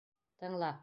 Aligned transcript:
Тыңла. 0.45 0.73